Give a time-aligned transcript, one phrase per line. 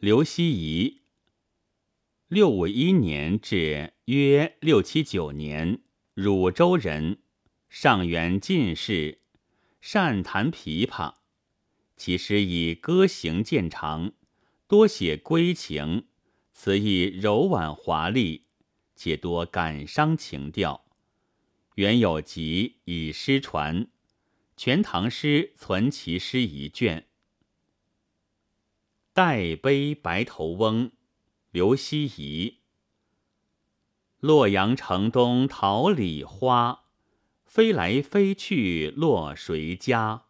[0.00, 1.00] 刘希夷，
[2.28, 5.80] 六五一年至约六七九年，
[6.14, 7.18] 汝州人，
[7.68, 9.18] 上元进士，
[9.80, 11.14] 善弹琵琶。
[11.96, 14.12] 其诗以歌行见长，
[14.68, 16.06] 多写归情，
[16.52, 18.44] 词意柔婉华丽，
[18.94, 20.84] 且多感伤情调。
[21.74, 23.86] 原有集以诗传，
[24.56, 27.07] 《全唐诗》存其诗一卷。
[29.18, 30.92] 代悲白头翁，
[31.50, 32.58] 刘希夷。
[34.20, 36.84] 洛阳城东桃李花，
[37.44, 40.26] 飞来飞去落谁家？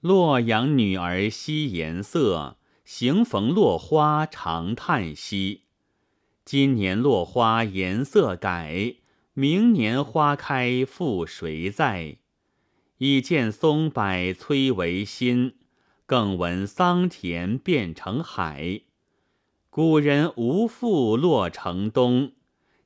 [0.00, 5.64] 洛阳女儿惜颜色，行逢落花常叹息。
[6.46, 8.94] 今年落花颜色改，
[9.34, 12.16] 明年花开复谁在？
[12.96, 14.02] 已见松柏
[14.32, 15.56] 摧为新。
[16.12, 18.82] 更闻桑田变成海，
[19.70, 22.32] 古人无复落城东，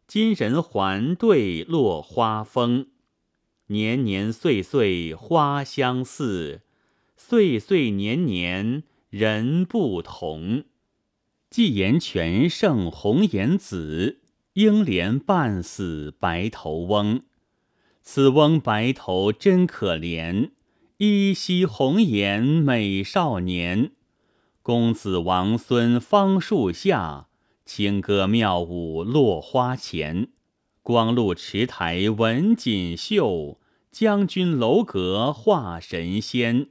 [0.07, 2.87] 今人还对落花风。
[3.67, 6.61] 年年岁岁花相似，
[7.17, 10.63] 岁岁年年人不同。
[11.51, 14.21] 寄言全胜红颜子，
[14.53, 17.23] 应怜半死白头翁。
[18.03, 20.51] 此翁白头真可怜。
[20.99, 23.91] 依稀红颜美少年，
[24.63, 27.29] 公子王孙芳树下，
[27.67, 30.29] 清歌妙舞落花前。
[30.81, 36.69] 光禄池台文锦绣，将军楼阁画神仙。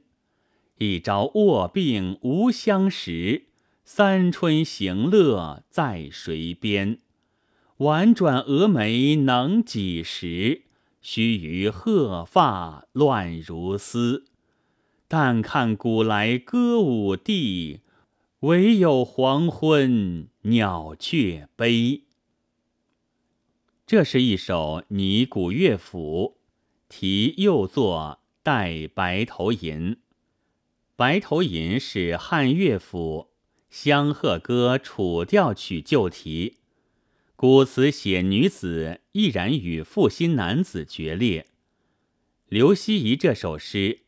[0.78, 3.44] 一朝卧病无相识，
[3.84, 6.98] 三春行乐在谁边？
[7.76, 10.62] 婉转蛾眉能几时？
[11.08, 14.24] 须臾鹤发乱如丝，
[15.06, 17.78] 但看古来歌舞地，
[18.40, 22.02] 唯有黄昏鸟雀悲。
[23.86, 26.38] 这是一首拟古乐府，
[26.88, 29.60] 题又作《代白头吟》。
[30.96, 33.28] 《白头吟》是汉乐府
[33.70, 36.56] 《香鹤歌》楚调曲旧题。
[37.38, 41.46] 古词写女子毅然与负心男子决裂。
[42.48, 44.06] 刘希夷这首诗，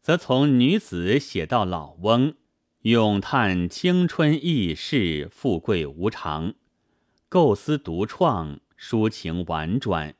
[0.00, 2.34] 则从女子写到老翁，
[2.82, 6.54] 咏叹青春易逝、富贵无常，
[7.28, 10.14] 构思独创，抒情婉转，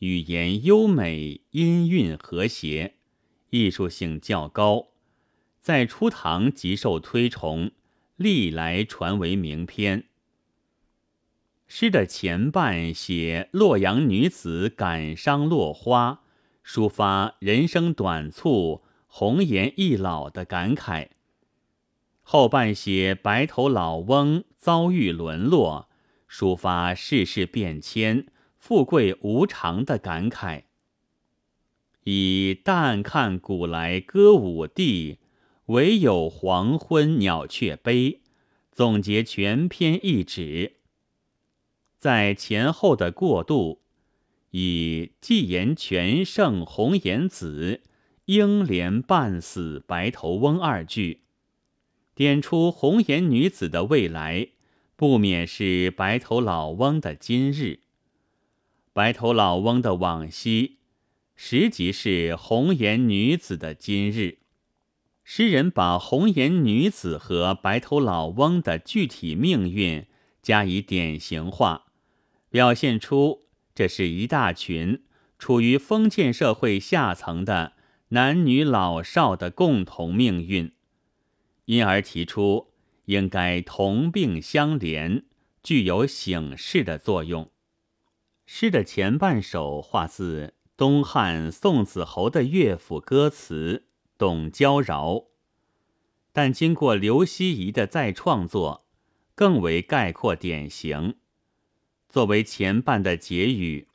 [0.00, 2.96] 语言优美，音韵和谐，
[3.48, 4.88] 艺术性较高，
[5.62, 7.70] 在初唐极受推崇，
[8.16, 10.04] 历来传为名篇。
[11.66, 16.20] 诗的前半写洛阳女子感伤落花，
[16.64, 21.08] 抒发人生短促、红颜易老的感慨；
[22.22, 25.88] 后半写白头老翁遭遇沦落，
[26.30, 28.26] 抒发世事变迁、
[28.58, 30.64] 富贵无常的感慨。
[32.04, 35.18] 以“但看古来歌舞地，
[35.66, 38.20] 唯有黄昏鸟雀悲”
[38.70, 40.74] 总结全篇一指。
[42.04, 43.80] 在前后的过渡，
[44.50, 47.80] 以“既言全胜红颜子，
[48.26, 51.22] 应怜半死白头翁”二句，
[52.14, 54.48] 点出红颜女子的未来，
[54.96, 57.78] 不免是白头老翁的今日；
[58.92, 60.76] 白头老翁的往昔，
[61.34, 64.40] 实即是红颜女子的今日。
[65.22, 70.06] 诗人把红颜女子和白头老翁的具体命运
[70.42, 71.86] 加以典型化。
[72.54, 75.02] 表现出这是一大群
[75.40, 77.72] 处于封建社会下层的
[78.10, 80.72] 男女老少的共同命运，
[81.64, 82.70] 因而提出
[83.06, 85.24] 应该同病相怜，
[85.64, 87.50] 具有醒世的作用。
[88.46, 95.14] 诗的前半首画自东汉宋子侯的乐府歌词《董娇饶》，
[96.32, 98.86] 但经过刘希夷的再创作，
[99.34, 101.16] 更为概括典型。
[102.14, 103.88] 作为前半的结语，“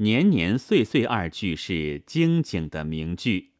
[0.00, 3.50] 年年岁岁”二句是精警的名句，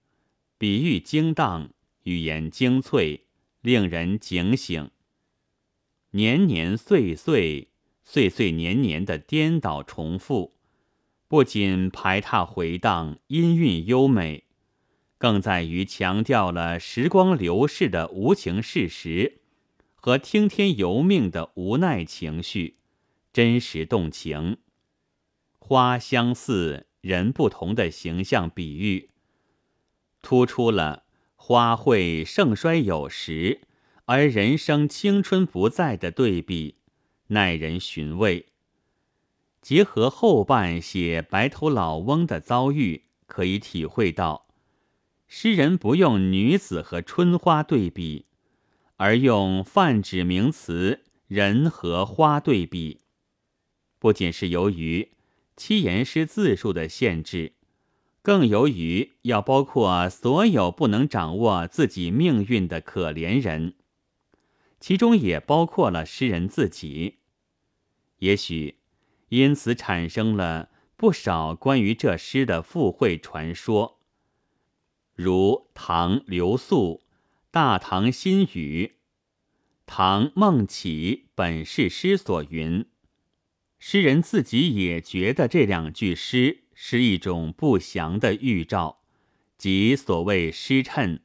[0.56, 1.68] 比喻精当，
[2.04, 3.26] 语言精粹，
[3.60, 4.90] 令人警醒。
[6.12, 7.68] 年年岁岁，
[8.02, 10.54] 岁岁年年的颠倒重复，
[11.28, 14.44] 不仅排闼回荡，音韵优美，
[15.18, 19.42] 更在于强调了时光流逝的无情事实
[19.94, 22.78] 和听天由命的无奈情绪。
[23.32, 24.58] 真实动情，
[25.58, 29.10] 花相似，人不同的形象比喻，
[30.20, 31.04] 突出了
[31.36, 33.60] 花卉盛衰有时，
[34.06, 36.78] 而人生青春不在的对比，
[37.28, 38.46] 耐人寻味。
[39.62, 44.48] 结合后半写白头老翁的遭遇，可以体会到，
[45.28, 48.26] 诗人不用女子和春花对比，
[48.96, 53.02] 而用泛指名词人和花对比。
[54.00, 55.12] 不仅是由于
[55.56, 57.52] 七言诗字数的限制，
[58.20, 63.74] 更由于要包括所有不能掌握自己命运的可怜人，
[64.80, 67.18] 其中也包括了诗人自己。
[68.18, 68.80] 也许。
[69.30, 74.00] 因此产生了不少关于这诗的附会传说，
[75.14, 77.04] 如唐刘肃
[77.52, 78.86] 《大唐新语》，
[79.86, 82.86] 唐孟起本是诗所云。
[83.82, 89.00] 诗人自己也觉得这两句诗是一种不祥的预兆，
[89.56, 91.20] 即所谓诗谶。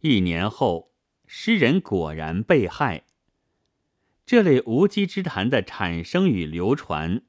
[0.00, 0.94] 一年后，
[1.26, 3.04] 诗人果然被害。
[4.24, 7.20] 这类无稽之谈的产生与流传，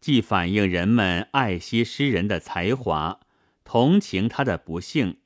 [0.00, 3.20] 既反映人们爱惜诗人的才华，
[3.62, 5.18] 同情他的不幸，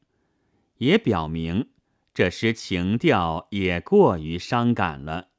[0.77, 1.71] 也表明
[2.12, 5.30] 这诗情调也过于伤感了。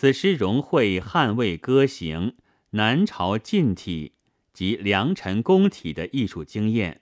[0.00, 2.36] 此诗融汇汉魏歌行、
[2.70, 4.12] 南朝晋体
[4.52, 7.00] 及良辰宫体的艺术经验，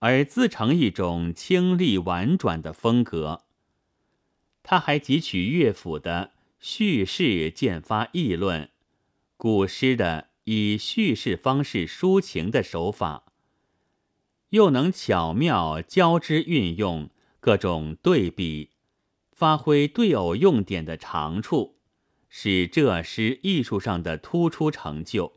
[0.00, 3.44] 而自成一种清丽婉转的风格。
[4.64, 6.32] 他还汲取乐府的。
[6.58, 8.68] 叙事渐发议论，
[9.36, 13.26] 古诗的以叙事方式抒情的手法，
[14.48, 18.70] 又能巧妙交织运用各种对比，
[19.30, 21.77] 发挥对偶用典的长处，
[22.28, 25.34] 是这诗艺术上的突出成就。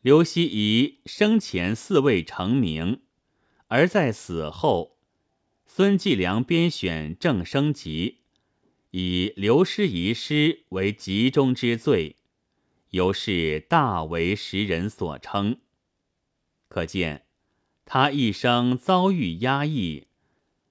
[0.00, 3.02] 刘希夷生前似未成名，
[3.66, 4.98] 而在死后，
[5.66, 8.18] 孙继良编选《正声集》。
[8.92, 12.16] 以刘师遗诗为集中之最，
[12.90, 15.58] 由是大为时人所称。
[16.68, 17.26] 可见
[17.84, 20.06] 他一生遭遇压抑，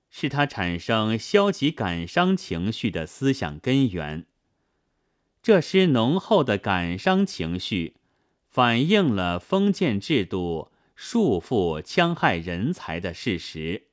[0.09, 4.25] 是他产生消极感伤情绪的思想根源。
[5.45, 7.97] 这诗浓厚的感伤情绪，
[8.49, 13.83] 反映了封建制度束缚戕害人才的事实。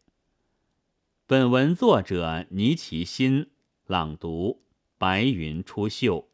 [1.27, 3.51] 本文作者倪其新。
[3.87, 4.63] 朗读：
[4.97, 6.29] 白云出岫。